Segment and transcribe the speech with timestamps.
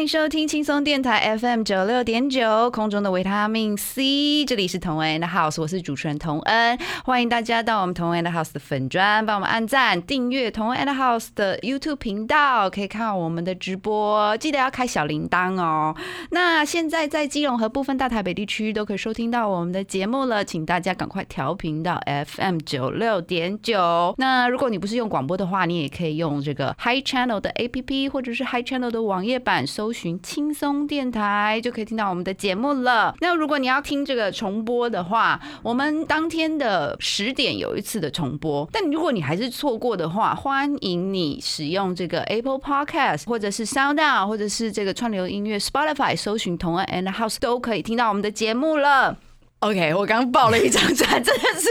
[0.00, 15.94] 欢迎收听轻松电台 FM 九六点九，空中的维他命 C，这里是同恩的 House，我是主持人童恩，欢迎大家到我们同恩的 House 的粉砖，帮我们按赞、订阅同恩的 House 的 YouTube 频道，可以看到我们的直播，记得要开小铃铛哦。
[16.30, 24.14] 那现在在基隆和部分大台北地区都可以收听到我们的节目了，请大家赶快调频到 FM 九六点九。
[24.16, 33.12] 那如果你不是用广播的话，你也可以用这个 Hi Channel 的 APP 或者是 Hi Channel 的网页版，搜搜寻轻松电台就可以听到我们的节目了。
[33.18, 49.16] 那如果你要听这个重播的话，我们当天的十点有一次的重播，但如果你还是错过的话，欢迎你使用这个 Apple Podcast 或者是 Sound On 或者是这个串流音乐 Spotify 搜寻同恩 and House 都可以听到我们的节目了。
[49.60, 51.68] OK，我刚爆了一张转，真的是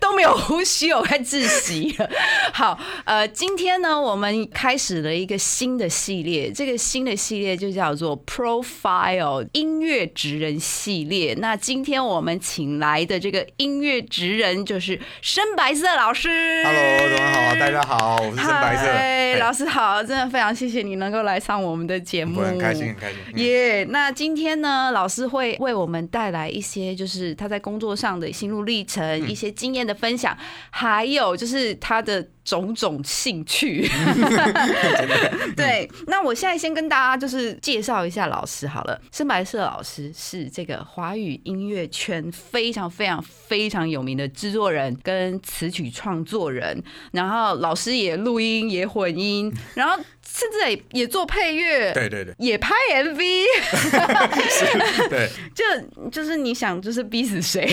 [0.00, 2.08] 都没有呼吸，我快窒息了。
[2.50, 11.34] 好，呃，今天呢，我们开始了一个新的系列，这个新的系列就叫做 Profile 音乐职人系列。
[11.34, 16.30] 那今天我们请来的这个音乐职人就是深白色老师。
[16.64, 18.86] Hello，大家好，大家好，我是深白色。
[18.86, 23.18] 嗨，嘿老师好，真的非常谢谢你能够来上我们的节目，很开心，很开心。
[23.34, 30.36] 嗯耶那今天呢，老师会为我们带来一些就是他在工作上的心路历程、嗯一些经验的分享，
[30.70, 33.88] 还有就是他的种种兴趣。
[35.56, 39.00] 对，那我现在先跟大家就是介绍一下老师好了。
[39.10, 49.98] 深白色老师是这个华语音乐圈非常非常非常有名的制作人跟词曲创作人，然后老师也录音也混音，然后
[50.36, 51.92] 甚至也也做配乐。
[51.92, 53.16] 对对对，也拍 MV，
[55.08, 55.64] 对， 就
[56.10, 57.66] 就是你想就是逼死谁？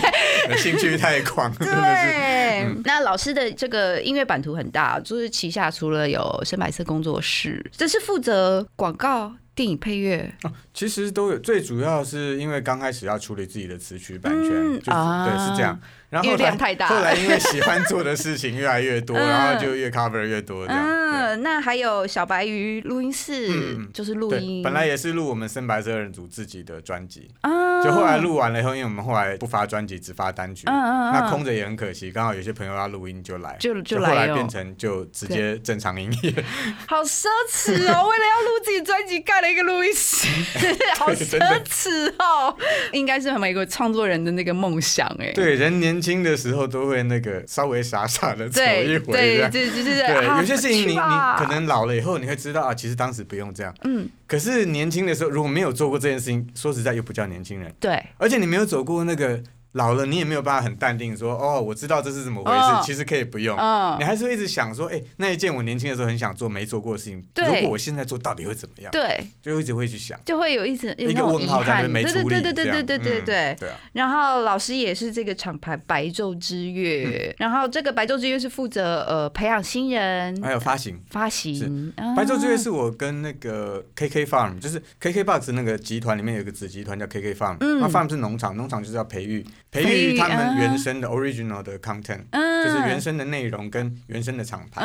[0.56, 1.52] 兴趣太广。
[1.56, 10.32] 对，那老师的这个音乐版图很大，就是旗下除了有深白色工作室，这是负责广告、电影配乐，
[10.76, 15.80] 其实都有，最主要是因为刚开始要处理自己的词曲版权，嗯就是啊对是这样。
[16.08, 20.86] 然后后来量太大后来因为喜欢做的事情越来越多， 嗯然后就越 cover 越多这样。
[20.86, 23.48] 嗯，那还有小白鱼录音室，
[23.92, 32.12] 就是录，音，本来也是录我们深白色二人组自己的专辑，啊就后来录完了以后，因为我们后来不发专辑，只发单曲，那空着也很可惜。
[32.12, 36.32] 刚好有些朋友要录音就来，就就后来变成就直接正常营业。
[36.86, 38.08] 好奢侈哦！
[38.08, 40.26] 为了要录自己专辑，盖了一个录音室，
[40.98, 42.56] 好奢侈哦！
[42.92, 45.32] 应该是每个创作人的那个梦想哎。
[45.32, 50.98] 对，人年轻的时候都会那个稍微傻傻的走一对回这对，就是对，啊有些事情你你
[51.38, 53.74] 可能老了以后，你会知道啊，其实当时不用这样。
[53.84, 59.40] 嗯，可是年轻的时候，如果没有做过这件事情，说实在又不叫年轻人，对而且你没有走过那个
[59.76, 63.56] 老了，你也没有办法很淡定说，哦，我知道这是怎么回事，哦其实可以不用。
[63.58, 68.90] 嗯你还是会一直想说，哎、那一件我年轻的时候很想做没做过的事情，如果我现在做，到底会怎么样？
[68.90, 73.56] 对，就一直会去想就会有一直有一个问号在没处理，对对对对对对对嗯对。
[73.60, 80.98] 对啊，然后老师也是这个厂牌白昼之月，然后这个白昼之月是负责呃培养新人、还有发行。
[81.10, 81.92] 发行。
[81.96, 94.80] 啊白昼之月是我跟那个 KK Farm，就是 KK Box 那个集团里面有一个子集团叫 KK Farm，嗯那 Farm 是农场，农场就是要培育培培育育他啊们原生的 original 的 content，嗯就是原生的内容跟原生的厂牌。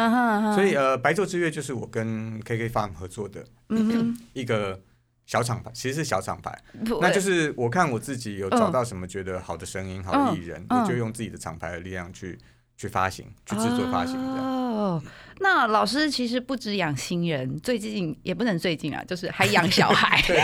[0.55, 4.79] 所以呃，白昼之月就是我跟 KK Farm 合作的嗯 一个
[5.25, 6.57] 小厂牌，其实是小厂牌。
[6.99, 12.37] 那就是我看我自己有找到什么觉得好的声音、好的艺人，嗯我就用自己的厂牌的力量去
[12.75, 14.60] 去发行、去制作发行这样。
[14.81, 15.01] 哦，
[15.39, 20.41] 那老师其实不止养新人，最近也不能最近啊，就是还养小孩、 对，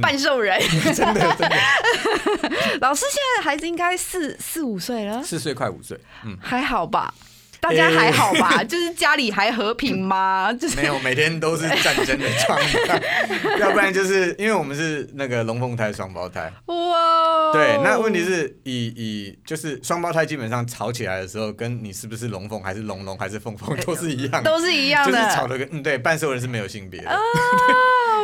[0.00, 0.60] 半兽人。
[0.94, 1.56] 真的真的，
[2.80, 7.12] 老师现在孩子应该四四五岁了，四岁快五岁，嗯，还好吧？
[7.60, 8.62] 大家还好吧？
[8.64, 10.52] 就是家里还和平吗？
[10.52, 13.02] 就是没有，每天都是战争的状态，
[13.58, 16.52] 要不然就是因为我们是那个龙凤胎、双胞胎。
[16.66, 25.36] 哇，对，那问题是以以就是双胞胎基本上吵起来的时候，跟你是不是龙凤还是龙龙还是凤凤都是一样的，都是一样的就是。
[25.36, 27.10] 吵的跟嗯对，半兽人是没有性别的。
[27.10, 27.18] 啊！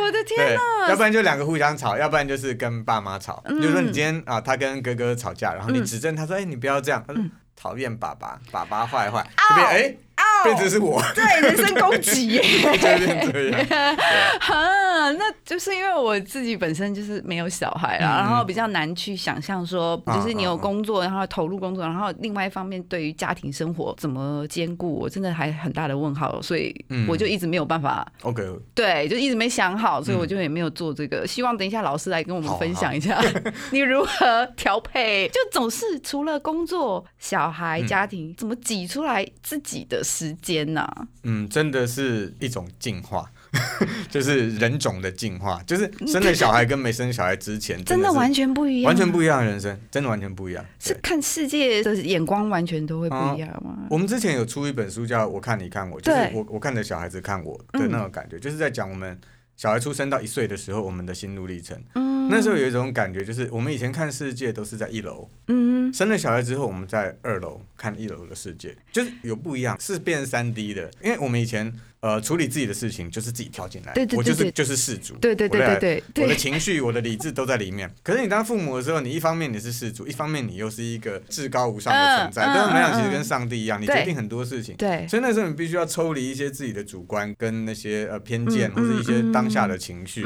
[0.01, 0.89] 我的天对，哪！
[0.89, 3.41] 要不然就两个互相吵，要不然就是跟爸妈吵。
[3.45, 7.23] 嗯比如说你今天啊，他跟哥哥吵架，然后你嗯指正他说：“哎，你不要这样。”他说
[7.55, 9.95] ：“讨厌爸爸，爸爸坏坏。”这边哎，
[10.43, 12.27] 变成是我，对人身攻击。
[12.33, 12.41] 耶！
[12.41, 13.95] 就变这样。
[14.39, 20.57] 哈，那就是因为我自己本身就是没有小孩啦，嗯然后比较难去想象说，啊就是你有啊啊。
[20.63, 27.05] 工作，然后投入工作，然后另外一方面对于家庭生活怎么兼顾，我真的还很大的问号，所以嗯。
[27.07, 28.41] 我就一直没有办法，OK，
[28.73, 30.19] 对，就一直没想好，所以嗯。
[30.19, 31.27] 我就也没有做这个。
[31.27, 33.21] 希望等一下老师来跟我们分享一下，
[33.71, 37.87] 你如何调配，就总是除了工作、小孩、嗯。
[37.87, 40.87] 家庭，怎么挤出来自己的时间呢？
[41.23, 43.29] 嗯，真的是一种进化，
[44.09, 50.65] 就是人种的进化，就是生了小孩跟没生小孩之前，真的完全不一样，完全不一样的人生，真的完全不一样。
[50.79, 53.79] 是看世界的眼光完全都会不一样吗？
[53.89, 59.19] 我们之前有出一本书叫《我看你看我》，就是对我我看着小孩子看我的那种感觉，就是在讲我们
[59.55, 61.77] 小孩出生到一岁的时候，我们的心路历程。
[61.95, 70.91] 嗯那时候有一种感觉，就是我们以前看世界都是在一楼，嗯，生了小孩之后，我们在二楼看一楼的世界，就是有不一样，是变三 D 的。
[71.01, 71.71] 因为我们以前
[72.03, 77.89] 呃处理自己的事情就是自己跳进来，对对对对我就是就是事主，对对对对对我的， 情绪、我的理智都在里面。
[78.03, 82.43] 可是你当父母的时候，你一方面你是事主，一方面你又是一个至高无上的存在。
[82.43, 84.75] 嗯对他们来讲，嗯其实跟上帝一样，你决定很多事情。
[84.75, 90.23] 对，所以那时候你必须要抽离一些自己的主观跟那些呃偏见，嗯或者一些当下的情绪，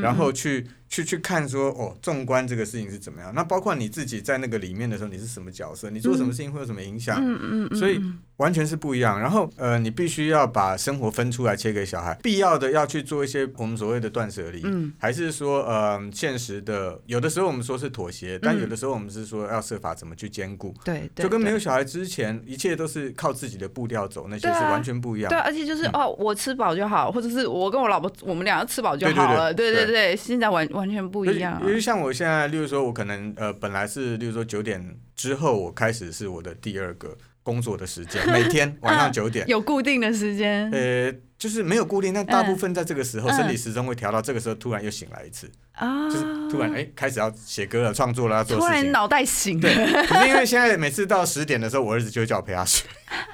[0.00, 3.32] 然后去去去看说哦，纵观这个事情是怎么样。
[3.34, 5.90] 那包括你自己在那个里面的时候，你是什么角色？
[5.90, 7.18] 你做什么事情会有什么影响？
[7.20, 8.00] 嗯嗯嗯，所以
[8.38, 9.20] 完全是不一样。
[9.20, 14.92] 然后呃，你必须要把生活分出来切给小孩，必要的要去做一些我们所谓的断舍离，嗯。
[14.98, 20.72] 还是说呃现实的，有的时候我们说是妥协，但嗯有的时候我们是说要设法怎么去兼顾。
[20.84, 25.28] 对，对就跟没有小孩之前，一切都是靠自己的步调走，那些是完全不一样。
[25.28, 25.38] 对，。
[25.40, 29.96] 而且就是哦，我吃饱就好，或者是我跟我老婆我们两个吃饱就好了，对对对。
[29.96, 31.60] 对，现在完完全不一样啊。
[31.62, 39.46] 因，为像我现在，例如说，我可能呃，本来是例如说九点之后，我开始是我的第二个工作的时间， 每天 晚上九点。
[39.46, 48.68] 有固定的时间呃，就是没有固定，但大部分在这个时候，嗯生理时钟会调到这个时候，突然又醒来一次，啊，就是突然哎、开始要写歌了、创作了、要做事情。
[48.68, 52.84] 突然脑袋醒了，对，可是因为现在每次到十点的时候，我儿子就会叫我陪他睡，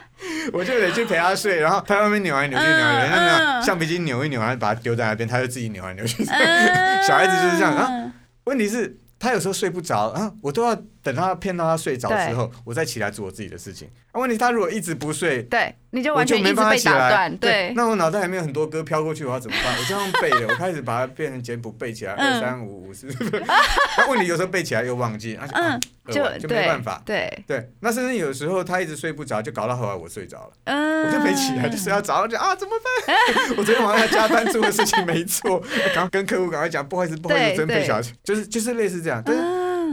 [0.52, 6.22] 我就得去陪他睡，然后他在外面扭来扭去，扭来扭去，嗯那嗯橡皮筋扭一扭，然后把它丢在那边，他就自己扭来扭去。
[6.24, 8.12] 嗯小孩子就是这样啊。
[8.44, 13.88] 问题是，他有时候睡不着啊，我都要等他骗到他睡着之后，我再起来做我自己的事情。
[14.12, 16.94] 啊，问题他如果一直不睡，对，你就完全一直办法起来。
[16.94, 19.76] 被打断，对，那我脑袋里面有很多歌飘过去，我要怎么办？
[19.78, 23.06] 我这样背的， 我开始把它变成简谱背起来，嗯二三五五四。
[23.98, 27.02] 那问题有时候背起来又忘记，而且嗯，就就没办法。
[27.04, 32.74] 对，对，那甚至有时候他一直睡不着，就搞到后来我睡着了，嗯，我就没起来，就是要早上就啊怎么
[33.06, 33.16] 办？
[33.56, 35.58] 我昨天晚上加班做的事情没做，
[35.94, 39.42] 赶快跟客户赶快讲，不好意思，不好意思，对我昨天陪对小孩，就是就是类似这样，但是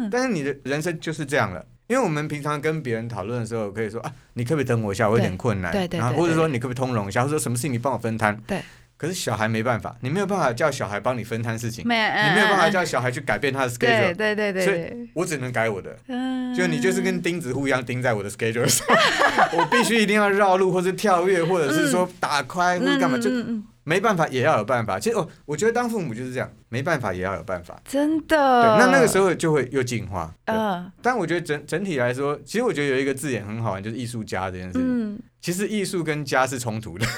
[0.10, 1.66] 嗯，但是你的人生就是这样了。
[1.88, 5.72] 因为我们平常跟别人讨论的时候，可以说啊，你可不可以等我一下，我有点困难。
[5.72, 8.38] 对对对然后或者说你可不可以通融一下，或者说什么事情你帮我分摊。
[8.46, 8.62] 对。
[8.96, 15.96] 可是小孩没办法，你没有办法叫小孩帮你分摊事情，没，你没有办法嗯叫小孩去改变他的 schedule，对对对所以，我只能改我的。
[16.10, 18.86] 嗯，就你就是跟钉子户一样钉在我的 schedule 上，
[19.58, 23.30] 我必须一定要绕路，或是跳跃，或者是说打开，或者干嘛，就
[23.90, 25.00] 没办法也要有办法。
[25.00, 27.82] 其实哦，我觉得当父母就是这样，没办法也要有办法。
[27.88, 30.32] 真对，的，那那个时候就会又进化。
[31.02, 34.84] 但我觉得整整体来说，其实我觉得有一个字眼很好玩，就是艺术家这件事情。
[34.84, 37.06] 嗯，其实艺术跟家是冲突的。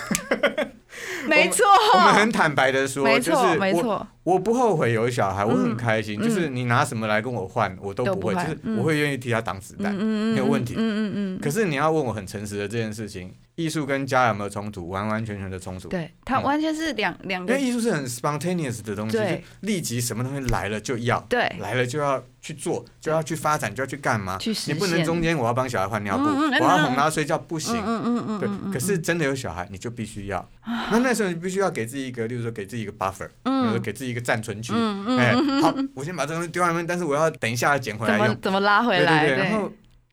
[1.27, 1.63] 没错，
[1.93, 6.19] 我们很坦白的说，就是我没错，我不后悔有小孩，我很嗯开心。
[6.19, 9.93] 嗯就是你拿什么来跟我换，我都都不会，就是我会愿意替他挡子弹。
[9.93, 14.89] 没有问题嗯嗯嗯，可是你要问我很诚实的这件事情，艺术跟家有没有冲突？
[14.89, 15.87] 完完全全的冲突。
[15.89, 24.37] 对，它嗯完全是两两个因为，艺术是很 spontaneous 的东西，就对立即什么东西来了就要，对来了就要去做，就要去发展，就要去干嘛？
[24.67, 27.75] 你不能中间我要帮小孩换尿布，嗯嗯嗯我要哄他睡觉，不行。
[27.85, 30.49] 嗯嗯嗯对可是真的有小孩，你就必须要。
[30.91, 34.73] 那那时候你必须要给自己一个，例如说给自己一个 buffer，比如说嗯给自己一个暂存区。
[34.75, 38.27] 嗯嗯哎嗯，好，我先把这东西丢外面，但是我要等一下捡回来用。
[38.27, 39.27] 么怎么拉回对来？
[39.27, 39.71] 对对，然后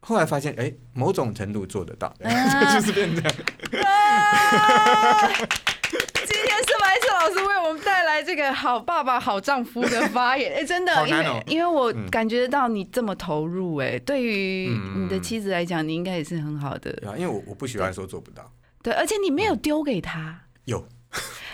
[0.09, 2.73] 后来发现，哎，某种程度做得到，啊。
[2.73, 3.31] 就是变这样。
[3.85, 5.29] 啊。
[5.29, 12.09] 今天是白色老师为我们带来这个个好爸爸、好丈夫的发言，哎、真的，因为因为我嗯。
[12.09, 15.05] 感觉到你这么投入、哎，对于嗯。
[15.05, 18.51] 你的妻子来讲，你应该也是很好的，对啊，因为我我不喜欢说做不到，
[18.83, 20.41] 对，而且你没有丢给他。
[20.65, 20.87] 有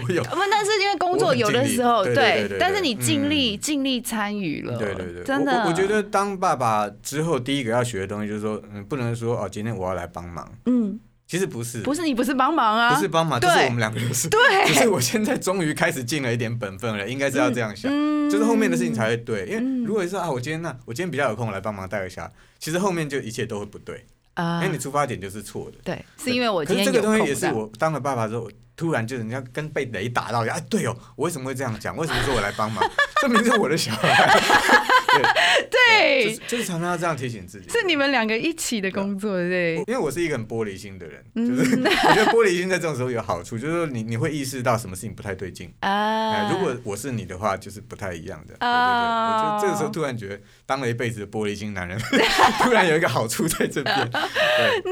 [0.02, 3.60] 我有，不，但是因为工作有的时候对但是你尽力嗯。
[3.60, 17.90] 尽力参与了，对对对，真的，我觉得当爸爸之后，第一个要学的东西就是说，嗯，不能说哦，今天我要来帮忙，嗯，其实不是，不是你不是帮忙啊，不是帮忙，就是我们两个是，对， 只是我现在终于开始尽了一点本分了，应该是要这样想。
[17.92, 18.30] 嗯。
[18.30, 19.84] 就是后面的事情才会对，因为嗯。
[19.84, 24.62] 如果是啊，我今天那我今天比较有空，我来帮忙带一下，其实后面就一切都会不对，啊。
[24.62, 25.78] 因为你出发点就是错的。
[25.84, 31.96] 对，是因为我可今天这个东西也是我当了爸爸之后，突然就人家跟被雷打到一样，哎，对哦，我为什么会这样讲？
[31.96, 32.82] 为什么说我来帮忙？
[33.22, 34.84] 这明明是我的小孩。
[35.71, 37.68] 对，就是，就是常常要这样提醒自己。
[37.71, 45.73] 是你们两个一起的工作，对，因为我是一个很玻璃心的人，嗯就是 我觉得玻璃心在这种时候有好处，就是说你你会意识到什么事情不太对劲。
[45.80, 48.54] 哎，啊，如果我是你的话，就是不太一样的。
[48.54, 51.99] 对对对，啊我就这个时候突然觉得，当了一辈子的玻璃心男人，
[52.62, 54.11] 突然有一个好处在这边。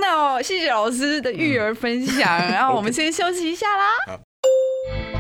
[0.01, 4.21] 那我谢谢老师的育儿分享，然后我们先休息一下啦。